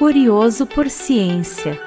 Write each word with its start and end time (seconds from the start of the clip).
Curioso 0.00 0.64
por 0.64 0.88
Ciência. 0.88 1.78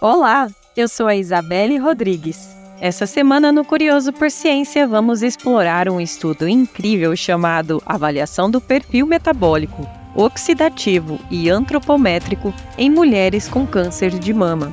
Olá, 0.00 0.48
eu 0.76 0.86
sou 0.86 1.08
a 1.08 1.16
Isabelle 1.16 1.78
Rodrigues. 1.78 2.48
Essa 2.80 3.08
semana 3.08 3.50
no 3.50 3.64
Curioso 3.64 4.12
por 4.12 4.30
Ciência 4.30 4.86
vamos 4.86 5.20
explorar 5.20 5.88
um 5.88 6.00
estudo 6.00 6.48
incrível 6.48 7.16
chamado 7.16 7.82
Avaliação 7.84 8.48
do 8.48 8.60
Perfil 8.60 9.04
Metabólico, 9.04 9.84
Oxidativo 10.14 11.18
e 11.28 11.50
Antropométrico 11.50 12.54
em 12.78 12.88
Mulheres 12.88 13.48
com 13.48 13.66
Câncer 13.66 14.16
de 14.16 14.32
Mama. 14.32 14.70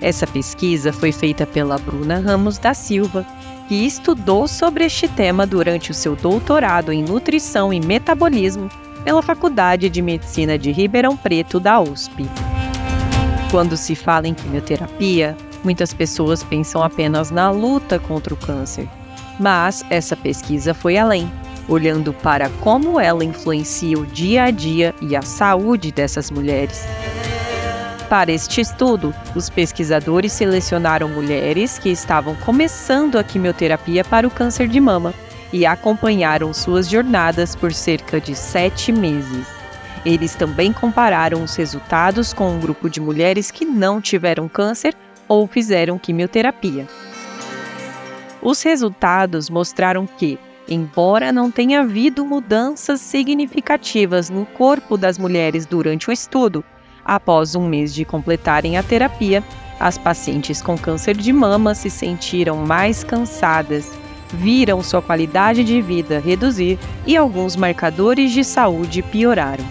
Essa 0.00 0.26
pesquisa 0.26 0.92
foi 0.92 1.10
feita 1.10 1.46
pela 1.46 1.78
Bruna 1.78 2.20
Ramos 2.20 2.58
da 2.58 2.72
Silva 2.72 3.26
que 3.68 3.74
estudou 3.74 4.48
sobre 4.48 4.84
este 4.84 5.06
tema 5.08 5.46
durante 5.46 5.90
o 5.90 5.94
seu 5.94 6.16
doutorado 6.16 6.92
em 6.92 7.02
Nutrição 7.02 7.72
e 7.72 7.80
Metabolismo 7.80 8.70
pela 9.04 9.22
Faculdade 9.22 9.88
de 9.90 10.00
Medicina 10.00 10.58
de 10.58 10.70
Ribeirão 10.70 11.16
Preto 11.16 11.60
da 11.60 11.80
USP. 11.80 12.26
Quando 13.50 13.76
se 13.76 13.94
fala 13.94 14.28
em 14.28 14.34
quimioterapia, 14.34 15.36
muitas 15.64 15.92
pessoas 15.92 16.42
pensam 16.42 16.82
apenas 16.82 17.30
na 17.30 17.50
luta 17.50 17.98
contra 17.98 18.32
o 18.32 18.36
câncer. 18.36 18.88
Mas 19.38 19.84
essa 19.90 20.16
pesquisa 20.16 20.72
foi 20.74 20.96
além, 20.96 21.30
olhando 21.68 22.12
para 22.12 22.48
como 22.60 22.98
ela 22.98 23.24
influencia 23.24 23.98
o 23.98 24.06
dia 24.06 24.44
a 24.44 24.50
dia 24.50 24.94
e 25.00 25.14
a 25.14 25.22
saúde 25.22 25.92
dessas 25.92 26.30
mulheres. 26.30 26.84
Para 28.08 28.32
este 28.32 28.62
estudo, 28.62 29.14
os 29.36 29.50
pesquisadores 29.50 30.32
selecionaram 30.32 31.10
mulheres 31.10 31.78
que 31.78 31.90
estavam 31.90 32.34
começando 32.36 33.18
a 33.18 33.24
quimioterapia 33.24 34.02
para 34.02 34.26
o 34.26 34.30
câncer 34.30 34.66
de 34.66 34.80
mama 34.80 35.12
e 35.52 35.66
acompanharam 35.66 36.54
suas 36.54 36.88
jornadas 36.88 37.54
por 37.54 37.70
cerca 37.70 38.18
de 38.18 38.34
sete 38.34 38.90
meses. 38.92 39.46
Eles 40.06 40.34
também 40.34 40.72
compararam 40.72 41.42
os 41.42 41.54
resultados 41.54 42.32
com 42.32 42.50
um 42.50 42.58
grupo 42.58 42.88
de 42.88 42.98
mulheres 42.98 43.50
que 43.50 43.66
não 43.66 44.00
tiveram 44.00 44.48
câncer 44.48 44.94
ou 45.28 45.46
fizeram 45.46 45.98
quimioterapia. 45.98 46.86
Os 48.40 48.62
resultados 48.62 49.50
mostraram 49.50 50.06
que, 50.06 50.38
embora 50.66 51.30
não 51.30 51.50
tenha 51.50 51.80
havido 51.80 52.24
mudanças 52.24 53.02
significativas 53.02 54.30
no 54.30 54.46
corpo 54.46 54.96
das 54.96 55.18
mulheres 55.18 55.66
durante 55.66 56.08
o 56.08 56.12
estudo, 56.12 56.64
Após 57.08 57.54
um 57.54 57.66
mês 57.66 57.94
de 57.94 58.04
completarem 58.04 58.76
a 58.76 58.82
terapia, 58.82 59.42
as 59.80 59.96
pacientes 59.96 60.60
com 60.60 60.76
câncer 60.76 61.16
de 61.16 61.32
mama 61.32 61.74
se 61.74 61.88
sentiram 61.88 62.58
mais 62.58 63.02
cansadas, 63.02 63.90
viram 64.30 64.82
sua 64.82 65.00
qualidade 65.00 65.64
de 65.64 65.80
vida 65.80 66.20
reduzir 66.20 66.78
e 67.06 67.16
alguns 67.16 67.56
marcadores 67.56 68.30
de 68.30 68.44
saúde 68.44 69.00
pioraram. 69.00 69.64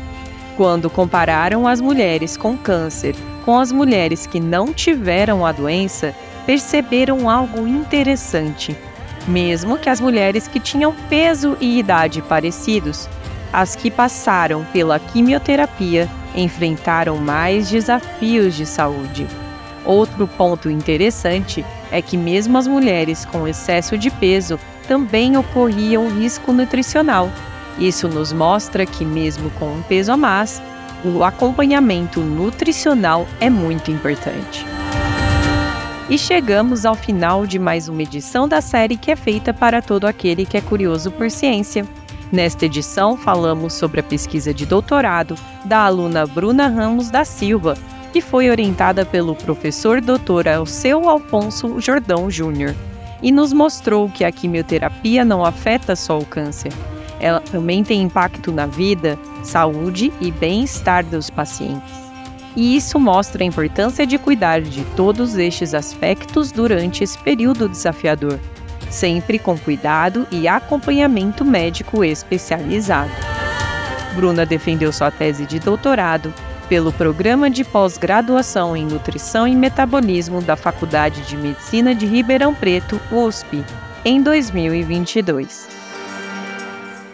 Quando 0.56 0.90
compararam 0.90 1.68
as 1.68 1.80
mulheres 1.80 2.36
com 2.36 2.58
câncer 2.58 3.16
com 3.46 3.60
as 3.60 3.72
mulheres 3.72 4.28
que 4.28 4.42
não 4.42 4.74
tiveram 4.74 5.46
a 5.46 5.54
doença, 5.54 6.14
perceberam 6.46 7.30
algo 7.30 7.66
interessante. 7.66 8.76
Mesmo 9.26 9.78
que 9.78 9.90
as 9.90 10.02
mulheres 10.02 10.50
que 10.50 10.60
tinham 10.60 10.94
peso 11.08 11.56
e 11.62 11.80
idade 11.80 12.22
parecidos, 12.22 13.08
as 13.54 13.74
que 13.74 13.90
passaram 13.90 14.66
pela 14.74 15.00
quimioterapia 15.00 16.10
enfrentaram 16.36 17.17
mais 17.17 17.70
desafios 17.70 18.56
de 18.56 18.66
saúde. 18.66 19.28
Outro 19.86 20.28
ponto 20.28 20.69
interessante 20.69 21.66
é 21.92 22.02
que, 22.02 22.17
mesmo 22.17 22.58
as 22.58 22.67
mulheres 22.67 23.25
com 23.25 23.47
excesso 23.47 23.97
de 23.97 24.09
peso 24.09 24.59
também 24.88 25.38
ocorria 25.38 26.00
um 26.00 26.09
risco 26.09 26.52
nutricional. 26.52 27.31
Isso 27.80 28.08
nos 28.08 28.34
mostra 28.34 28.86
que, 28.86 29.06
mesmo 29.06 29.50
com 29.52 29.67
um 29.67 29.81
peso 29.84 30.11
a 30.11 30.17
mais, 30.17 30.61
o 31.06 31.23
acompanhamento 31.23 32.19
nutricional 32.19 33.28
é 33.39 33.50
muito 33.50 33.91
importante. 33.91 34.66
E 36.09 36.18
chegamos 36.18 36.85
ao 36.85 36.96
final 36.96 37.46
de 37.46 37.59
mais 37.59 37.90
uma 37.90 38.02
edição 38.02 38.47
da 38.47 38.62
série 38.62 38.96
que 38.96 39.12
é 39.12 39.16
feita 39.16 39.53
para 39.53 39.81
todo 39.81 40.06
aquele 40.06 40.46
que 40.46 40.57
é 40.57 40.62
curioso 40.62 41.12
por 41.12 41.29
ciência. 41.29 41.85
Nesta 42.32 42.66
edição, 42.66 43.16
falamos 43.16 43.74
sobre 43.74 44.02
a 44.02 44.04
pesquisa 44.04 44.54
de 44.54 44.66
doutorado 44.66 45.36
da 45.64 45.80
aluna 45.80 46.26
Bruna 46.26 46.68
Ramos 46.68 47.10
da 47.10 47.24
Silva, 47.24 47.78
que 48.12 48.20
foi 48.20 48.50
orientada 48.50 49.06
pelo 49.06 49.34
professor 49.34 50.02
Dr. 50.02 50.50
Alceu 50.54 51.08
Alfonso 51.08 51.80
Jordão 51.80 52.30
Júnior, 52.30 52.76
e 53.22 53.32
nos 53.32 53.54
mostrou 53.54 54.10
que 54.10 54.26
a 54.26 54.32
quimioterapia 54.32 55.24
não 55.24 55.44
afeta 55.44 55.96
só 55.96 56.20
o 56.20 56.26
câncer. 56.26 56.74
Ela 57.20 57.40
também 57.40 57.84
tem 57.84 58.02
impacto 58.02 58.52
na 58.52 58.66
vida, 58.66 59.18
saúde 59.42 60.12
e 60.20 60.30
bem-estar 60.30 61.06
dos 61.06 61.30
pacientes. 61.30 62.08
E 62.56 62.76
isso 62.76 63.00
mostra 63.00 63.42
a 63.42 63.48
importância 63.48 64.06
de 64.06 64.18
cuidar 64.18 64.62
de 64.62 64.84
todos 64.96 65.38
estes 65.38 65.74
aspectos 65.74 66.52
durante 66.52 67.04
esse 67.04 67.18
período 67.20 67.70
desafiador 67.70 68.38
sempre 68.90 69.38
com 69.38 69.58
cuidado 69.58 70.28
e 70.31 70.48
acompanhamento 70.48 71.44
médico 71.44 72.03
especializado. 72.03 73.12
Bruna 74.16 74.46
defendeu 74.46 74.92
sua 74.92 75.12
tese 75.12 75.46
de 75.46 75.59
doutorado 75.59 76.34
pelo 76.68 76.92
Programa 76.92 77.50
de 77.50 77.64
Pós-Graduação 77.64 78.76
em 78.76 78.86
Nutrição 78.86 79.47
e 79.47 79.56
Metabolismo 79.56 80.42
da 80.42 80.56
Faculdade 80.56 81.22
de 81.22 81.38
Medicina 81.38 81.96
de 81.96 82.06
Ribeirão 82.06 82.53
Preto, 82.53 83.00
USP, 83.12 83.64
em 84.03 84.22
2022. 84.22 85.68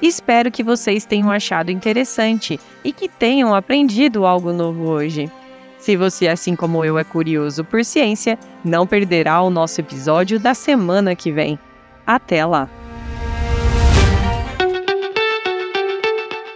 Espero 0.02 0.52
que 0.52 0.64
vocês 0.64 1.06
tenham 1.06 1.32
achado 1.32 1.72
interessante 1.72 2.60
e 2.84 2.92
que 2.92 3.08
tenham 3.08 3.54
aprendido 3.54 4.26
algo 4.26 4.52
novo 4.52 4.90
hoje. 4.90 5.32
Se 5.84 5.98
você, 5.98 6.30
assim 6.30 6.56
como 6.56 6.86
eu, 6.86 6.98
é 6.98 7.04
curioso 7.04 7.62
por 7.62 7.84
ciência, 7.84 8.40
não 8.64 8.88
perderá 8.88 9.42
o 9.42 9.50
nosso 9.50 9.82
episódio 9.82 10.40
da 10.40 10.54
semana 10.54 11.14
que 11.14 11.30
vem. 11.30 11.60
Até 12.08 12.46
lá! 12.46 12.70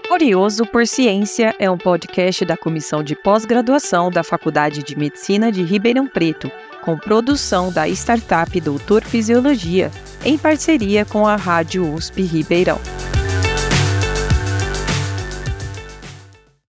Curioso 0.07 0.65
por 0.67 0.87
Ciência 0.87 1.53
é 1.59 1.69
um 1.69 1.77
podcast 1.77 2.45
da 2.45 2.55
Comissão 2.55 3.03
de 3.03 3.17
Pós-Graduação 3.21 4.09
da 4.09 4.23
Faculdade 4.23 4.81
de 4.81 4.97
Medicina 4.97 5.51
de 5.51 5.61
Ribeirão 5.61 6.07
Preto, 6.07 6.49
com 6.81 6.97
produção 6.97 7.69
da 7.69 7.85
startup 7.89 8.61
Doutor 8.61 9.03
Fisiologia, 9.03 9.91
em 10.23 10.37
parceria 10.37 11.03
com 11.03 11.27
a 11.27 11.35
Rádio 11.35 11.85
USP 11.93 12.21
Ribeirão. 12.21 12.79